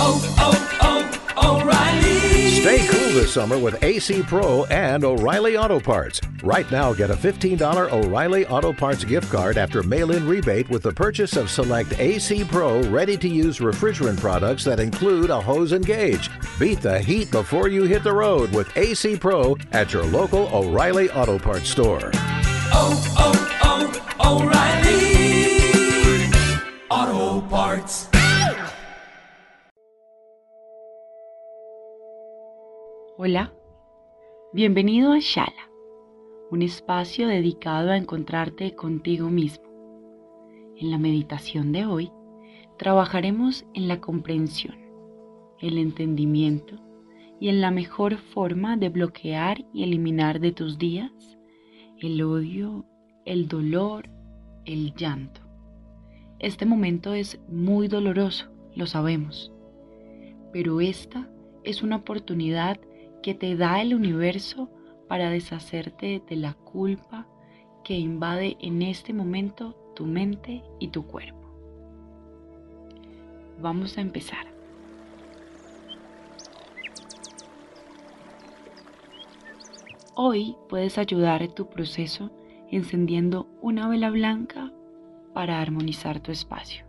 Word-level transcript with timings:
Oh, 0.00 0.36
oh, 0.38 1.28
oh, 1.36 1.60
O'Reilly! 1.62 2.50
Stay 2.60 2.86
cool 2.86 3.12
this 3.12 3.32
summer 3.32 3.58
with 3.58 3.82
AC 3.82 4.22
Pro 4.22 4.64
and 4.66 5.04
O'Reilly 5.04 5.56
Auto 5.56 5.80
Parts. 5.80 6.20
Right 6.42 6.70
now, 6.70 6.92
get 6.92 7.10
a 7.10 7.14
$15 7.14 7.92
O'Reilly 7.92 8.46
Auto 8.46 8.72
Parts 8.72 9.04
gift 9.04 9.30
card 9.30 9.58
after 9.58 9.82
mail 9.82 10.12
in 10.12 10.26
rebate 10.26 10.68
with 10.70 10.82
the 10.82 10.92
purchase 10.92 11.36
of 11.36 11.50
select 11.50 11.98
AC 11.98 12.44
Pro 12.44 12.82
ready 12.84 13.16
to 13.16 13.28
use 13.28 13.58
refrigerant 13.58 14.18
products 14.18 14.64
that 14.64 14.80
include 14.80 15.30
a 15.30 15.40
hose 15.40 15.72
and 15.72 15.84
gauge. 15.84 16.30
Beat 16.58 16.80
the 16.80 17.00
heat 17.00 17.30
before 17.30 17.68
you 17.68 17.82
hit 17.84 18.04
the 18.04 18.14
road 18.14 18.54
with 18.54 18.74
AC 18.76 19.16
Pro 19.16 19.56
at 19.72 19.92
your 19.92 20.04
local 20.04 20.48
O'Reilly 20.54 21.10
Auto 21.10 21.38
Parts 21.38 21.68
store. 21.68 22.10
Oh, 22.70 23.14
oh, 23.18 23.58
oh 23.64 23.98
Hola, 33.20 33.52
bienvenido 34.52 35.10
a 35.10 35.18
Shala, 35.18 35.68
un 36.52 36.62
espacio 36.62 37.26
dedicado 37.26 37.90
a 37.90 37.96
encontrarte 37.96 38.76
contigo 38.76 39.28
mismo. 39.28 39.64
En 40.76 40.92
la 40.92 40.98
meditación 40.98 41.72
de 41.72 41.84
hoy 41.84 42.12
trabajaremos 42.78 43.66
en 43.74 43.88
la 43.88 44.00
comprensión, 44.00 44.76
el 45.58 45.78
entendimiento 45.78 46.76
y 47.40 47.48
en 47.48 47.60
la 47.60 47.72
mejor 47.72 48.18
forma 48.18 48.76
de 48.76 48.88
bloquear 48.88 49.64
y 49.72 49.82
eliminar 49.82 50.38
de 50.38 50.52
tus 50.52 50.78
días 50.78 51.10
el 52.00 52.22
odio, 52.22 52.86
el 53.24 53.48
dolor, 53.48 54.08
el 54.64 54.94
llanto. 54.94 55.40
Este 56.38 56.66
momento 56.66 57.14
es 57.14 57.40
muy 57.48 57.88
doloroso, 57.88 58.46
lo 58.76 58.86
sabemos, 58.86 59.52
pero 60.52 60.80
esta 60.80 61.28
es 61.64 61.82
una 61.82 61.96
oportunidad 61.96 62.78
que 63.22 63.34
te 63.34 63.56
da 63.56 63.80
el 63.80 63.94
universo 63.94 64.70
para 65.08 65.30
deshacerte 65.30 66.22
de 66.28 66.36
la 66.36 66.54
culpa 66.54 67.26
que 67.82 67.94
invade 67.94 68.56
en 68.60 68.82
este 68.82 69.12
momento 69.12 69.74
tu 69.94 70.04
mente 70.04 70.62
y 70.78 70.88
tu 70.88 71.06
cuerpo. 71.06 71.38
Vamos 73.60 73.98
a 73.98 74.00
empezar. 74.02 74.46
Hoy 80.14 80.56
puedes 80.68 80.98
ayudar 80.98 81.46
tu 81.48 81.68
proceso 81.68 82.30
encendiendo 82.70 83.48
una 83.62 83.88
vela 83.88 84.10
blanca 84.10 84.72
para 85.32 85.60
armonizar 85.60 86.20
tu 86.20 86.32
espacio. 86.32 86.84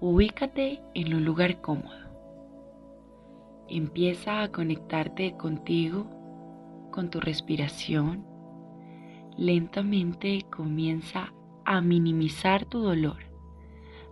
Ubícate 0.00 0.82
en 0.94 1.14
un 1.14 1.24
lugar 1.24 1.60
cómodo. 1.60 2.01
Empieza 3.74 4.42
a 4.42 4.52
conectarte 4.52 5.34
contigo, 5.38 6.04
con 6.90 7.08
tu 7.08 7.20
respiración. 7.20 8.22
Lentamente 9.38 10.44
comienza 10.54 11.32
a 11.64 11.80
minimizar 11.80 12.66
tu 12.66 12.80
dolor, 12.80 13.16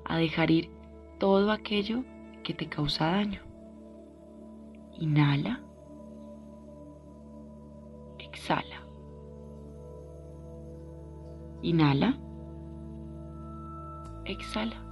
a 0.06 0.16
dejar 0.16 0.50
ir 0.50 0.70
todo 1.18 1.52
aquello 1.52 2.04
que 2.42 2.54
te 2.54 2.70
causa 2.70 3.10
daño. 3.10 3.42
Inhala. 4.98 5.60
Exhala. 8.18 8.86
Inhala. 11.60 12.18
Exhala. 14.24 14.82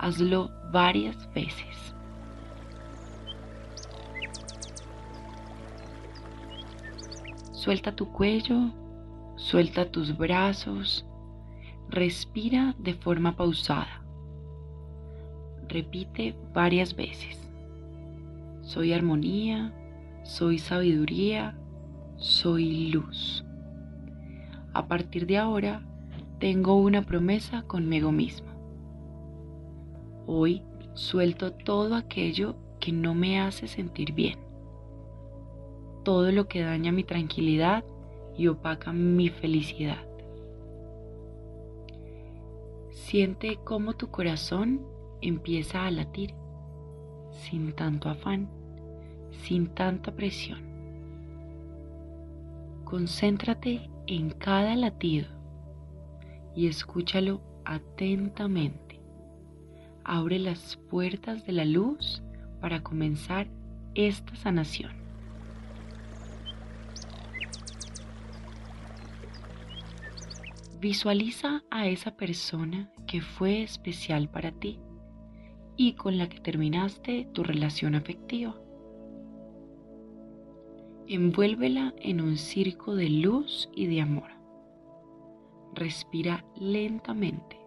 Hazlo 0.00 0.50
varias 0.72 1.32
veces. 1.34 1.94
Suelta 7.64 7.96
tu 7.96 8.12
cuello, 8.12 8.74
suelta 9.36 9.90
tus 9.90 10.18
brazos, 10.18 11.06
respira 11.88 12.74
de 12.78 12.92
forma 12.92 13.36
pausada. 13.36 14.04
Repite 15.66 16.36
varias 16.52 16.94
veces. 16.94 17.50
Soy 18.60 18.92
armonía, 18.92 19.72
soy 20.24 20.58
sabiduría, 20.58 21.56
soy 22.16 22.88
luz. 22.88 23.46
A 24.74 24.86
partir 24.86 25.26
de 25.26 25.38
ahora, 25.38 25.80
tengo 26.40 26.76
una 26.76 27.00
promesa 27.00 27.62
conmigo 27.62 28.12
mismo. 28.12 28.52
Hoy 30.26 30.60
suelto 30.92 31.54
todo 31.54 31.94
aquello 31.94 32.56
que 32.78 32.92
no 32.92 33.14
me 33.14 33.40
hace 33.40 33.68
sentir 33.68 34.12
bien 34.12 34.43
todo 36.04 36.30
lo 36.30 36.46
que 36.46 36.62
daña 36.62 36.92
mi 36.92 37.02
tranquilidad 37.02 37.84
y 38.36 38.48
opaca 38.48 38.92
mi 38.92 39.28
felicidad. 39.30 40.06
Siente 42.90 43.58
cómo 43.64 43.94
tu 43.94 44.08
corazón 44.10 44.86
empieza 45.20 45.86
a 45.86 45.90
latir 45.90 46.34
sin 47.32 47.72
tanto 47.72 48.08
afán, 48.08 48.48
sin 49.42 49.68
tanta 49.68 50.12
presión. 50.12 50.60
Concéntrate 52.84 53.90
en 54.06 54.30
cada 54.30 54.76
latido 54.76 55.26
y 56.54 56.68
escúchalo 56.68 57.40
atentamente. 57.64 59.00
Abre 60.04 60.38
las 60.38 60.76
puertas 60.90 61.46
de 61.46 61.52
la 61.52 61.64
luz 61.64 62.22
para 62.60 62.82
comenzar 62.82 63.48
esta 63.94 64.36
sanación. 64.36 65.03
Visualiza 70.84 71.62
a 71.70 71.88
esa 71.88 72.14
persona 72.14 72.92
que 73.06 73.22
fue 73.22 73.62
especial 73.62 74.28
para 74.28 74.52
ti 74.52 74.78
y 75.78 75.94
con 75.94 76.18
la 76.18 76.28
que 76.28 76.40
terminaste 76.40 77.26
tu 77.32 77.42
relación 77.42 77.94
afectiva. 77.94 78.54
Envuélvela 81.08 81.94
en 81.96 82.20
un 82.20 82.36
circo 82.36 82.94
de 82.94 83.08
luz 83.08 83.70
y 83.74 83.86
de 83.86 84.02
amor. 84.02 84.28
Respira 85.72 86.44
lentamente. 86.54 87.58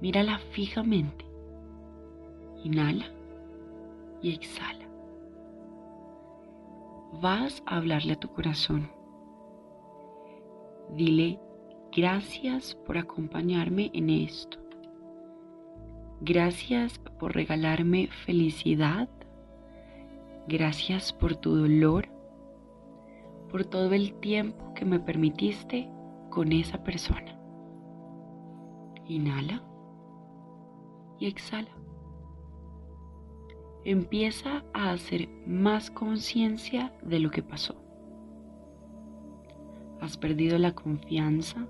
Mírala 0.00 0.40
fijamente. 0.50 1.24
Inhala 2.64 3.06
y 4.20 4.34
exhala. 4.34 4.88
Vas 7.20 7.62
a 7.66 7.76
hablarle 7.76 8.14
a 8.14 8.18
tu 8.18 8.32
corazón. 8.32 8.90
Dile 10.96 11.38
Gracias 11.94 12.74
por 12.86 12.96
acompañarme 12.96 13.90
en 13.92 14.08
esto. 14.08 14.56
Gracias 16.22 16.98
por 16.98 17.34
regalarme 17.34 18.08
felicidad. 18.24 19.10
Gracias 20.48 21.12
por 21.12 21.36
tu 21.36 21.54
dolor. 21.54 22.08
Por 23.50 23.66
todo 23.66 23.92
el 23.92 24.14
tiempo 24.20 24.72
que 24.72 24.86
me 24.86 25.00
permitiste 25.00 25.90
con 26.30 26.52
esa 26.52 26.82
persona. 26.82 27.38
Inhala. 29.06 29.62
y 31.20 31.26
exhala. 31.26 31.76
Empieza 33.84 34.64
a 34.72 34.92
hacer 34.92 35.28
más 35.46 35.90
conciencia 35.90 36.90
de 37.02 37.20
lo 37.20 37.30
que 37.30 37.42
pasó. 37.42 37.76
Has 40.00 40.16
perdido 40.16 40.58
la 40.58 40.72
confianza. 40.72 41.68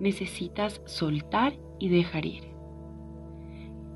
Necesitas 0.00 0.80
soltar 0.86 1.52
y 1.78 1.88
dejar 1.90 2.24
ir. 2.24 2.44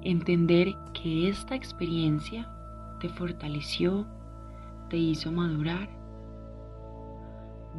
Entender 0.02 0.74
que 0.92 1.28
esta 1.30 1.54
experiencia 1.54 2.48
te 3.00 3.08
fortaleció, 3.08 4.06
te 4.90 4.98
hizo 4.98 5.32
madurar. 5.32 5.88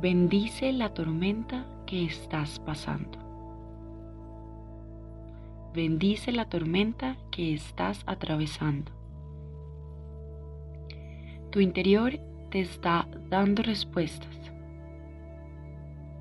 Bendice 0.01 0.73
la 0.73 0.93
tormenta 0.93 1.65
que 1.85 2.03
estás 2.05 2.59
pasando. 2.59 3.19
Bendice 5.75 6.31
la 6.31 6.49
tormenta 6.49 7.17
que 7.31 7.53
estás 7.53 8.01
atravesando. 8.07 8.91
Tu 11.51 11.59
interior 11.59 12.19
te 12.49 12.61
está 12.61 13.07
dando 13.29 13.61
respuestas. 13.61 14.35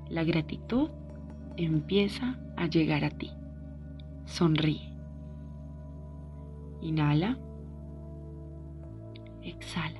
La 0.09 0.23
gratitud 0.23 0.89
empieza 1.57 2.37
a 2.55 2.67
llegar 2.67 3.03
a 3.03 3.09
ti. 3.09 3.31
Sonríe. 4.25 4.93
Inhala. 6.81 7.37
Exhala. 9.41 9.99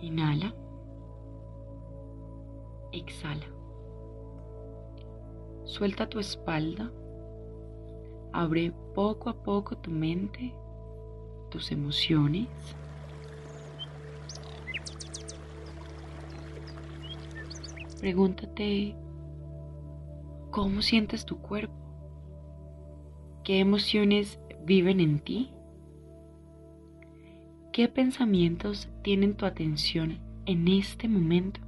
Inhala. 0.00 0.54
Exhala. 2.92 3.46
Suelta 5.64 6.08
tu 6.08 6.18
espalda. 6.18 6.90
Abre 8.32 8.72
poco 8.94 9.30
a 9.30 9.34
poco 9.34 9.76
tu 9.76 9.90
mente, 9.90 10.54
tus 11.50 11.70
emociones. 11.72 12.48
Pregúntate 18.02 18.96
cómo 20.50 20.82
sientes 20.82 21.24
tu 21.24 21.38
cuerpo, 21.38 21.72
qué 23.44 23.60
emociones 23.60 24.40
viven 24.64 24.98
en 24.98 25.20
ti, 25.20 25.52
qué 27.72 27.86
pensamientos 27.86 28.88
tienen 29.04 29.36
tu 29.36 29.46
atención 29.46 30.18
en 30.46 30.66
este 30.66 31.06
momento. 31.06 31.60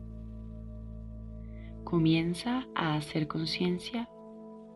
Comienza 1.84 2.66
a 2.75 2.96
hacer 2.96 3.28
conciencia 3.28 4.10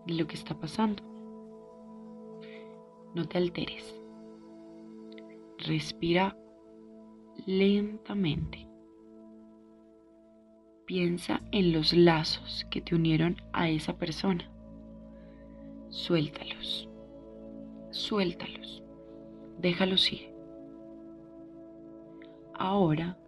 de 0.07 0.15
lo 0.15 0.29
que 0.29 0.37
está 0.37 0.55
pasando. 0.61 1.03
No 3.17 3.27
te 3.27 3.37
alteres. 3.37 4.01
Respira 5.59 6.39
lentamente. 7.47 8.68
Piensa 10.89 11.43
en 11.53 11.73
los 11.73 11.93
lazos 11.93 12.67
que 12.71 12.81
te 12.81 12.95
unieron 12.95 13.37
a 13.53 13.69
esa 13.69 13.99
persona. 13.99 14.51
Suéltalos. 15.91 16.89
Suéltalos. 17.91 18.83
Déjalos 19.59 20.11
ir. 20.11 20.33
Ahora 22.55 23.19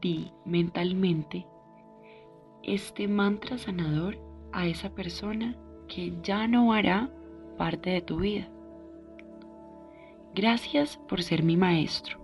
di 0.00 0.32
mentalmente 0.46 1.46
este 2.62 3.08
mantra 3.08 3.58
sanador 3.58 4.16
a 4.52 4.66
esa 4.66 4.88
persona 4.88 5.54
que 5.88 6.14
ya 6.22 6.48
no 6.48 6.72
hará 6.72 7.10
parte 7.58 7.90
de 7.90 8.00
tu 8.00 8.20
vida. 8.20 8.48
Gracias 10.34 10.96
por 10.96 11.22
ser 11.22 11.42
mi 11.42 11.58
maestro, 11.58 12.18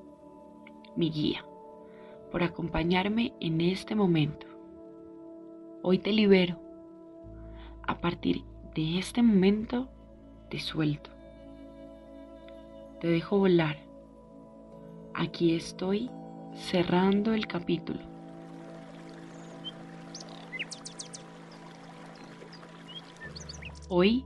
mi 0.97 1.11
guía, 1.11 1.45
por 2.31 2.43
acompañarme 2.43 3.35
en 3.39 3.61
este 3.61 3.95
momento. 3.95 4.52
Hoy 5.85 5.99
te 5.99 6.13
libero. 6.13 6.61
A 7.89 7.99
partir 8.01 8.45
de 8.73 9.01
este 9.01 9.21
momento 9.21 9.89
te 10.49 10.61
suelto. 10.61 11.11
Te 13.01 13.09
dejo 13.09 13.39
volar. 13.39 13.79
Aquí 15.13 15.57
estoy 15.57 16.09
cerrando 16.55 17.35
el 17.35 17.49
capítulo. 17.49 17.99
Hoy 23.89 24.25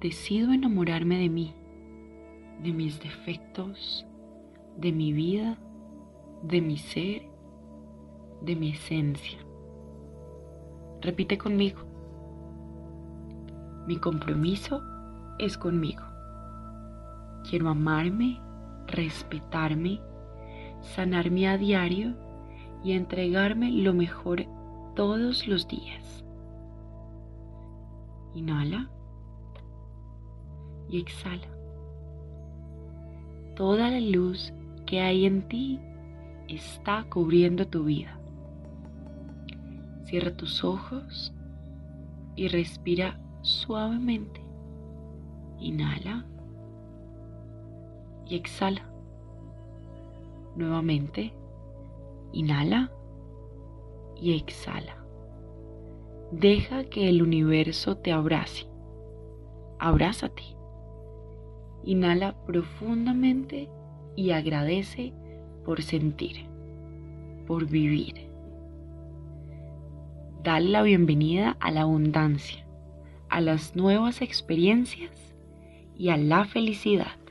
decido 0.00 0.52
enamorarme 0.52 1.18
de 1.18 1.28
mí, 1.28 1.52
de 2.62 2.72
mis 2.72 3.00
defectos, 3.00 4.06
de 4.76 4.92
mi 4.92 5.12
vida, 5.12 5.58
de 6.44 6.60
mi 6.60 6.78
ser, 6.78 7.28
de 8.40 8.54
mi 8.54 8.70
esencia. 8.70 9.40
Repite 11.02 11.36
conmigo. 11.36 11.80
Mi 13.88 13.96
compromiso 13.96 14.80
es 15.40 15.58
conmigo. 15.58 16.04
Quiero 17.48 17.68
amarme, 17.68 18.40
respetarme, 18.86 20.00
sanarme 20.80 21.48
a 21.48 21.58
diario 21.58 22.14
y 22.84 22.92
entregarme 22.92 23.72
lo 23.72 23.94
mejor 23.94 24.44
todos 24.94 25.48
los 25.48 25.66
días. 25.66 26.24
Inhala 28.34 28.88
y 30.88 31.00
exhala. 31.00 31.48
Toda 33.56 33.90
la 33.90 34.00
luz 34.00 34.52
que 34.86 35.00
hay 35.00 35.26
en 35.26 35.48
ti 35.48 35.80
está 36.46 37.04
cubriendo 37.10 37.66
tu 37.66 37.82
vida. 37.84 38.21
Cierra 40.12 40.36
tus 40.36 40.62
ojos 40.62 41.32
y 42.36 42.48
respira 42.48 43.18
suavemente. 43.40 44.44
Inhala 45.58 46.26
y 48.28 48.36
exhala. 48.36 48.86
Nuevamente, 50.54 51.32
inhala 52.34 52.92
y 54.14 54.34
exhala. 54.34 54.98
Deja 56.30 56.84
que 56.84 57.08
el 57.08 57.22
universo 57.22 57.96
te 57.96 58.12
abrace. 58.12 58.66
Abrázate. 59.78 60.42
Inhala 61.84 62.36
profundamente 62.44 63.70
y 64.14 64.32
agradece 64.32 65.14
por 65.64 65.80
sentir, 65.80 66.44
por 67.46 67.64
vivir. 67.64 68.31
Dale 70.42 70.70
la 70.70 70.82
bienvenida 70.82 71.56
a 71.60 71.70
la 71.70 71.82
abundancia, 71.82 72.66
a 73.28 73.40
las 73.40 73.76
nuevas 73.76 74.22
experiencias 74.22 75.12
y 75.96 76.08
a 76.08 76.16
la 76.16 76.44
felicidad. 76.46 77.21